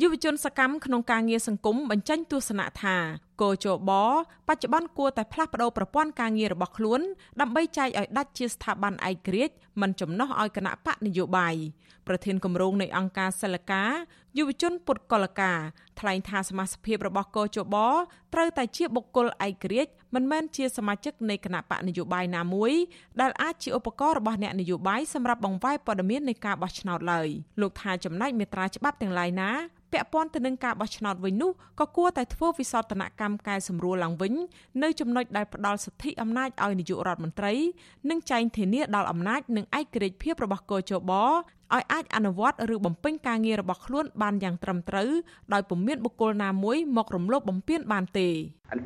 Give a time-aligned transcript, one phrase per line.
[0.00, 2.96] យុវជនសកម្មក្នុងការងារសង្គមបញ្ចេញទស្សនៈថា
[3.40, 3.90] កោជប
[4.48, 7.00] បច្ចុប្បន្នគួរតែផ្លាស់ប្តូរប្រព័ន្ធការងាររបស់ខ្លួន
[7.40, 11.54] ដើម្បីចែកឲ្យដាច់ជាស្ថាប័នឯករាជ្យមិនចំណោះឲ្យគណៈបកនយោបាយ
[12.06, 13.84] ប្រធានគម្រោងនៃអង្គការសិលកា
[14.38, 15.52] យុវជនពុទ្ធកលកា
[16.00, 17.76] ថ្លែងថាសមាជិករបស់កោជប
[18.34, 22.72] ត្រូវតែជាបុគ្គលឯករាជ្យមិនមែនជាសមាជិកនៃគណៈបកនយោបាយណាមួយ
[23.20, 27.28] ដែលអាចជាឧបករណ៍របស់អ្នកនយោបាយសម្រាប់បង្វែរព័ត៌មាននៃការបោះឆ្នោតឡើយ
[27.60, 29.50] លោកថាចំណែកមេត្រាច្បាប់ទាំងឡាយណា
[29.92, 34.34] ពាក់ព័ន្ធទៅនឹងការបោះឆ្នោតវិញនោះក៏គួរតែធ្វើវិសោធនកម្មកែសម្រួលឡើងវិញ
[34.82, 37.52] នៅចំណុចដែលផ្ដល់សិទ្ធិអំណាចឲ្យនាយករដ្ឋមន្ត្រី
[38.10, 41.12] និងចែងធានាដល់អំណាចនិងឯករាជ្យភាពរបស់កោជប
[41.74, 45.10] ឲ្យអាចអនុវត្តឬបំពេញការងាររបស់ខ្លួនបានយ៉ាងត្រឹមត្រូវ
[45.52, 48.28] ដោយពុំមានបុគ្គលណាមួយមករំលោភបំពានបានទេ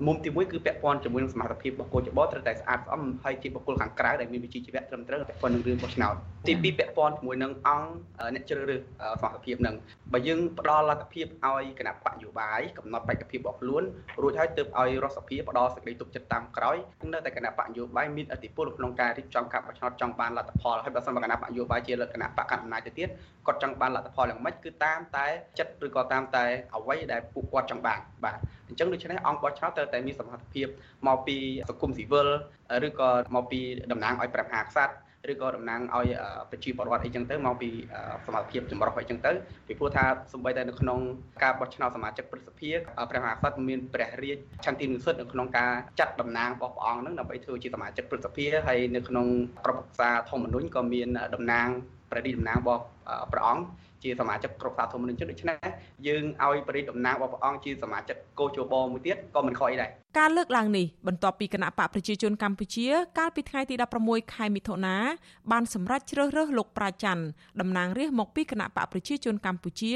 [0.06, 6.14] មុំទី1គឺពាក់ព័ន្ធជាមួយនឹងសមត្ថភាពរបស់កោចបត្រូវតែស្អាតស្អំហើយជាបុគ្គលខាងក្រៅដែលមានវិជ្ជាជីវៈត្រឹមត្រូវពាក់ព័ន្ធនឹងរឿងបោះឆ្នោត
[6.48, 7.88] ទី2ពាក់ព័ន្ធជាមួយនឹងអង្គ
[8.34, 8.80] អ្នកជ្រើសរើស
[9.22, 9.74] សមត្ថភាពនឹង
[10.12, 13.82] បើយើងផ្ដល់លទ្ធភាពឲ្យគណៈបកយោបាយកំណត់បេក្ខភាពរបស់ខ្លួន
[14.22, 16.76] រួចហើយទើបឲ្យរដ្ឋសភាផ្ដល់សេចក្តីទុកចិត្តតាមក្រោយ
[17.12, 23.08] នៅតែគណៈបកយោបាយមានអធិបុលក្នុងការរៀបចំការបោះឆ្នោតចង់បានលទ្ធផលហើយបើសិនបើគណៈបកយោបាយជាគណៈបកកណ្ដាលអំណាចទៅទៀត
[23.46, 25.26] គាត់ចង់បានលទ្ធផលយ៉ាងម៉េចគឺតាមតែ
[25.58, 26.44] ចិត្តឬក៏តាមតែ
[26.76, 28.36] អ្វីដែលពួកគាត់ចង់បានបាទ
[28.68, 30.66] អញ្ចឹងដូច្នេះអង្គបោះឆ្នោតត្រូវតែមានសមត្ថភាព
[31.06, 31.36] មកពី
[31.68, 32.28] សង្គមស៊ីវិល
[32.86, 33.60] ឬក៏មកពី
[33.92, 34.94] តំណាងឲ្យព្រះមហាក្សត្រ
[35.32, 36.06] ឬក៏តំណាងឲ្យ
[36.50, 37.70] ប្រជាពលរដ្ឋអីចឹងទៅមកពី
[38.26, 39.32] សមត្ថភាពចម្រុះអីចឹងទៅ
[39.66, 40.98] ពីព្រោះថាសំបីតែនៅក្នុង
[41.42, 42.70] ការបោះឆ្នោតសមាជិកព្រឹទ្ធសភា
[43.10, 49.26] ព្រះមហាក្សត្រមានព្រះរាជឆន្ទៈនិស្សិតនៅក្នុងការចាត់តំណាងរបស់ព្រះអង្គហ្នឹងដើម្បីធ្វើជាសមាជិកព្រឹទ្ធសភាហើយនៅក្នុង
[49.64, 51.68] ប្រពក្សាធម្មនុញ្ញក៏មានតំណាង
[52.10, 52.82] ព្រះរាជតំណាងរបស់
[53.32, 53.62] ព្រះអង្គ
[54.02, 55.58] ជាសមាជិកគ្រប់សាធម្មនុញ្ញដូច្នេះ
[56.06, 62.86] យើងឲ្យបរិយាតំណាងរបស់ព្រះអង្គជាសមាជិកកោជបមួយទៀតក៏មិនខុសអីដែរការលើកឡើងនេះបន្ទាប់ពីគណៈបកប្រជាជនកម្ពុជា
[63.18, 63.74] កាលពីថ្ងៃទី
[64.04, 64.96] 16ខែមិថុនា
[65.52, 67.24] បានសម្រេចជ្រើសរើសលោកប្រាច័ន្ទ
[67.60, 69.94] តំណាងរាស្ត្រមកពីគណៈបកប្រជាជនកម្ពុជា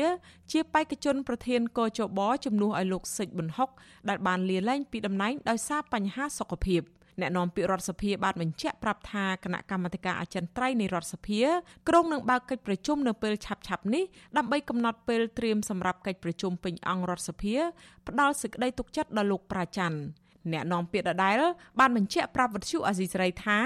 [0.52, 3.68] ជាបេក្ខជនប្រធានកោជបជំនួសឲ្យលោកសេចប៊ុនហុក
[4.08, 6.82] ដែលបានលាលែងពីតំណែងដោយសារបញ្ហាសុខភាព។
[7.20, 11.42] អ្នកនាំពាក្យរដ្ឋសភាបានបញ្ជាក់ប្រាប់ថាគណៈកម្មាធិការអចិន្ត្រៃយ៍នៃរដ្ឋសភា
[11.88, 14.04] ក្រុងនឹងបើកកិច្ចប្រជុំនៅពេលឆាប់ៗនេះ
[14.36, 17.54] ដើម្បីកំណត់ពេលត្រៀមសម្រាប់កិច្ចប្រជុំពេញអង្គរដ្ឋសភា
[18.08, 19.98] ផ្ដល់សេចក្តីទុកចិត្តដល់លោកប្រាច័ន្ទ
[20.52, 21.38] អ្នកនាំពាក្យដដែល
[21.80, 23.58] បានបញ្ជាក់ប្រាប់វិទ្យុអាស៊ីសេរីថា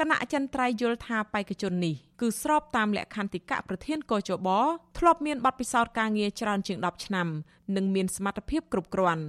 [0.00, 4.48] គណៈអចិន្ត្រៃយ៍យល់ថាបេក្ខជននេះគឺស្របតាមលក្ខន្តិកៈប្រធានកោជប
[4.98, 7.28] ធ្លាប់មានបទពិសោធន៍ការងារច្រើនជាង10ឆ្នាំ
[7.76, 9.24] និងមានសមត្ថភាពគ្រប់គ្រាន់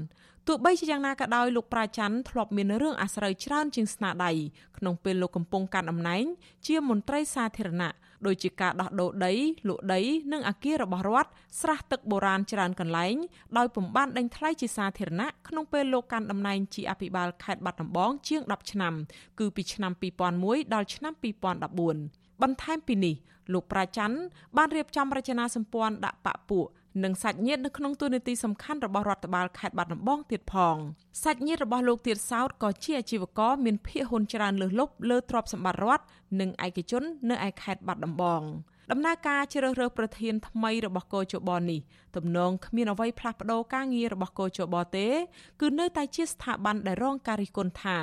[0.47, 4.31] ទោះបីជាយ៉ាងណាក៏ដោយលោកប្រាច័ន្ទធ្លាប់មានរឿងអាស្រូវច្រើនជាងស្នាដៃ
[4.77, 6.25] ក្នុងពេលលោកកំពុងកាន់តំណែង
[6.67, 7.93] ជាមន្ត្រីសាធារណៈ
[8.25, 9.33] ដូចជាការដោះដូរដី
[9.67, 10.01] លក់ដី
[10.31, 11.29] និងអាគាររបស់រដ្ឋ
[11.61, 13.15] ស្រះទឹកបុរាណច្រើនកន្លែង
[13.57, 18.93] ដោយពំបានដេញថ្លៃជាសាធារណៈក្នុងពេលលោកកាន់តំណែងជាអភិបាលខេត្តបាត់ដំបងជាង10ឆ្នាំ
[19.39, 19.91] គឺពីឆ្នាំ
[20.33, 21.13] 2001ដល់ឆ្នាំ
[21.79, 23.15] 2014បន្ថែមពីនេះ
[23.53, 24.17] លោកប្រាច័ន្ទ
[24.57, 26.65] បានរៀបចំរចនាសម្ព័ន្ធដាក់បពពួក
[27.03, 30.77] និងសាច់ញាតិនៅក្នុងទូនីតិសំខាន់របស់រដ្ឋបាលខេត្តបាត់ដំបងទៀតផង
[31.23, 36.03] សាច់ញាតិរបស់លោកទៀតសោតក៏ជាអាជីវករមានភាគហ៊ុនច្រើនលើសលប់លើទ្រព្យសម្បត្តិរដ្ឋ
[36.39, 38.43] និងឯកជននៅឯខេត្តបាត់ដំបង
[38.91, 41.79] ដំណើរការជ្រើសរើសប្រធានថ្មីរបស់កោជបនេះ
[42.15, 45.07] ទំនងគ្មានអ្វីផ្លាស់ប្ដូរការងាររបស់កោជបទេ
[45.61, 47.97] គឺនៅតែជាស្ថាប័នដែលរងការរិះគន់ថា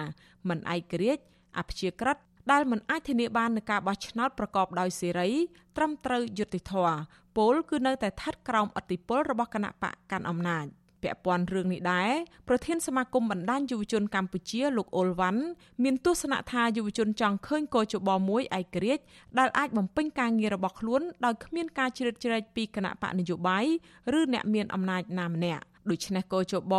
[0.49, 1.23] មិនឯករាជ្យ
[1.59, 2.17] អព្យាក្រឹត
[2.53, 5.31] ដែលមិនអាចធានាបាននឹងការបោះឆ្នោតប្រកបដោយសេរី
[5.77, 6.99] ត្រឹមត្រូវយុត្តិធម៌
[7.37, 10.67] ពលគឺនៅតែស្ថិតក្រោមអធិបុលរបស់គណៈបកកាន់អំណាច
[11.03, 12.11] ពាក់ព័ន្ធរឿងនេះដែរ
[12.49, 15.43] ប្រធានសមាគមបណ្ដាញយុវជនកម្ពុជាលោកអ៊ុលវ៉ាន់
[15.83, 19.03] មានទស្សនៈថាយុវជនចង់ឃើញកោជបមួយឯករាជ្យ
[19.39, 23.65] ដែលអាចបំពេញការងាររបស់ខ្លួនដោយគ្មានការជ្រៀតជ្រែកពីគណៈបកនយោបាយ
[24.19, 26.75] ឬអ្នកមានអំណាចណាម្នាក់ ដូច្នេះកោជប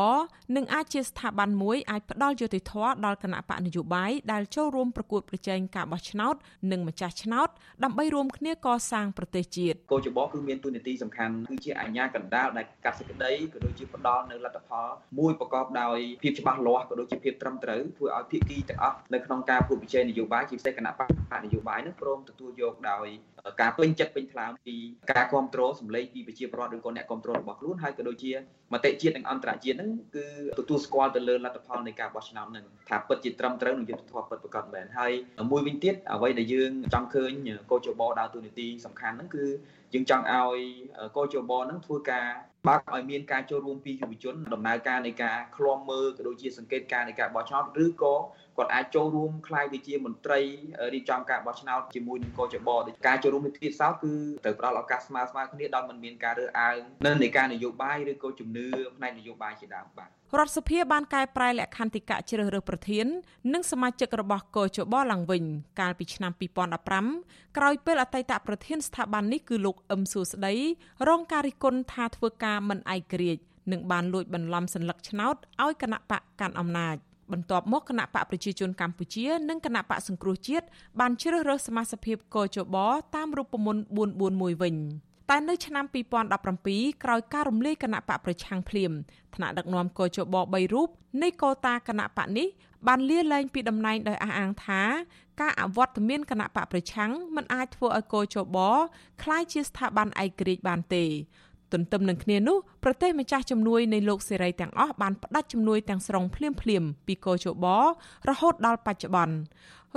[0.55, 6.35] នឹងអាចជាស្ថាប័នមួយអាចផ្ដល់យុត្តិធម៌ដល់គណៈបកនយោបាយដែលចូលរួមប្រកួតប្រជែងការបោះឆ្នោត
[6.71, 7.49] និងម្ចាស់ឆ្នោត
[7.83, 14.87] ដើម្បីរួមគ្នាកសាងប្រទេសជាតិកោជបគឺមានទូនាទីសំខាន់គឺជាអាជ្ញាកណ្ដាលដែលកាត់សេចក្តីក៏ដូចជាផ្ដល់នៅលទ្ធផល
[15.19, 21.01] មួយប្រកបដោយភាពច្បាស់លាស់ក៏ដូចជាភាពត្រឹមត្រូវធ្វើឲ្យភាគីទាំងអស់នៅក្នុងការប្រកួតប្រជែងនយោបាយជាពិសេសគណៈប
[21.31, 23.07] កនយោបាយនឹងព្រមទទួលយកដោយ
[23.61, 24.75] ការពេញចិត្តពេញថ្លើមពី
[25.11, 28.31] ការគ្រប់គ្រងសម្លេងពីប្រជាពលរដ្ឋឬក៏អ្នកគ្រប់គ្រងរបស់ខ្លួនហើយក៏ដូចជា
[28.73, 30.25] មតិជាតិនិងអន្តរជាតិហ្នឹងគឺ
[30.59, 35.11] ទទួលស្គាល់ទៅលើលទ្ធផលនៃការបោះឆ្នោតហ្នឹងថាពិតជាត្រឹមត្រូវនិងយុត្តិធម៌ពិតប្រាកដមែនហើយ
[35.51, 37.31] មួយវិញទៀតអ្វីដែលយើងចង់ឃើញ
[37.71, 39.45] កោជបដើរតួនាទីសំខាន់ហ្នឹងគឺ
[39.93, 40.59] យើងចង់ឲ្យ
[41.17, 42.27] កោជបហ្នឹងធ្វើការ
[42.67, 48.15] បើកឲ្យមានការចូលរួមពីយុវជនដំណើរការនៃការឃ្លាំមើលក៏ដូចជាសង្កេតការនៃការបោះឆ្នោតឬក៏
[48.56, 50.40] គាត់អាចចូលរួមខ្លាយទៅជាមន្ត្រី
[50.94, 54.12] រៀបចំការបោះឆ្នោតជាមួយនឹងកោចបដូចការចូលរួមនេះទៀតសោតគឺ
[54.44, 58.66] ត្រូវផ្ដល់ឱកាសស្មើស្មើគ្នាដោយមិនមានការរើសអើងនៅនៃការនយោបាយឬក៏ជំនឿ
[58.96, 60.08] ផ្នែកនយោបាយជាដើមបាទ
[60.38, 63.06] រដ្ឋសភាបានកែប្រែលក្ខន្តិកៈជ្រើសរើសប្រធាន
[63.52, 65.44] និងសមាជិករបស់កោជបឡើងវិញ
[65.80, 66.32] កាលពីឆ្នាំ
[66.94, 70.54] 2015ក្រោយពេលអតីតប្រធានស្ថាប័ននេះគឺលោកអឹមសួស្ដី
[71.08, 76.96] រងការរិះគន់ថាធ្វើការ ការមិនឯករាជ្យនិងបានលួចបន្លំសัญลักษณ์ឆ្នោតឲ្យគណៈបកកាន់អំណាច
[77.32, 80.66] បន្ទាប់មកគណៈបកប្រជាជនកម្ពុជានិងគណៈបកសង្គ្រោះជាតិ
[81.00, 82.76] បានជ្រើសរើសសមាជិកកជប
[83.14, 83.82] តាមរូបមន្ត
[84.22, 84.76] 441វិញ
[85.30, 85.84] តែនៅឆ្នាំ
[86.44, 88.92] 2017ក្រោយការរំលាយគណៈបកប្រឆាំងភ្លាម
[89.34, 90.88] ថ្នាក់ដឹកនាំកជប3រូប
[91.22, 92.48] នៃកោតាគណៈបកនេះ
[92.86, 94.82] បានលាលែងពីតំណែងដោយអះអាងថា
[95.40, 98.56] ការអវត្តមានគណៈបកប្រឆាំងមិនអាចធ្វើឲ្យកោជប
[99.22, 101.04] คล้ายជាស្ថាប័នឯករាជ្យបានទេ
[101.73, 107.65] ទន្ទឹមនឹងគ្នានោះប្រទេសម្ចាស់ជំនួយនៃលោកសេរីទាំងអស់បានផ្ដាច់ជំនួយទាំងស្រុងភ្លាមភ្លាមពីកោជប
[108.29, 109.35] រហូតដល់បច្ចុប្បន្ន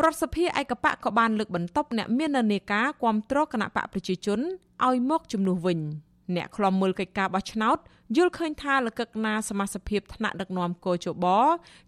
[0.03, 4.41] រដ្ឋសភាឯកបកក៏បានលើកបន្ទប់អ្នកមាននានាការគ្រប់គ្រងគណៈបកប្រជាជន
[4.87, 5.81] ឲ្យមកជំនួសវិញ
[6.37, 7.79] អ្នកខ្លំមើលកិច្ចការបោះឆ្នោត
[8.17, 11.26] យល់ឃើញថាលកឹកណាសមាជិកថ្នាក់ដឹកនាំកោជប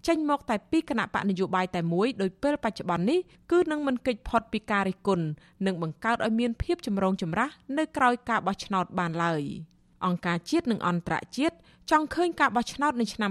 [0.07, 5.27] ចេញមកតែពីគណៈបកនយោបាយតែមួយដោយពេលបច្ចុប្បន្ននេះគឺនឹងមិនគេចផុតពីការរិះគន់
[5.67, 9.43] និងបង្កើតឲ្យមានភាពចម្រូងចម្រាសនៅក្រៅការបោះឆ្នោតបានឡើយ។
[10.05, 11.57] អង្គការជាតិនិងអន្តរជាតិ
[11.91, 13.31] ចង់ឃើញការបោះឆ្នោតនៅឆ្នាំ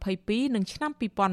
[0.00, 0.90] 2022និងឆ្នាំ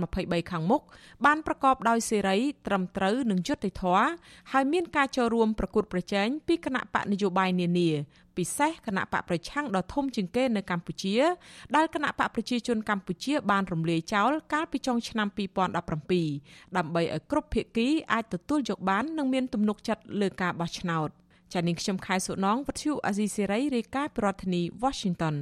[0.08, 0.82] 2023ខាងមុខ
[1.26, 2.38] បានប្រកបដោយសេរី
[2.68, 4.08] ត្រឹមត្រូវនិងយុត្តិធម៌
[4.52, 7.92] ហើយមានការចូលរួមប្រកួតប្រជែងពីគណៈបកនយោបាយនានា
[8.38, 11.16] ពិសេសគណៈបកប្រឆាំងដ៏ធំជាងគេនៅកម្ពុជា
[11.76, 21.10] ដែលគណៈបកប្រជាជនកម្ពុជាបានរំលាយចោលកាលពីចុងឆ្នាំ2017ដើម្បីឲ្យគ្រប់ភាគីអាចទទួលយកបាននិងមានទំនុកចិត្តលើការបោះឆ្នោត។
[21.54, 25.36] ចានាងខ្ញុំខែសុណងវັດឈូអាស៊ីសេរីរាយការណ៍ពីរដ្ឋធានី Washington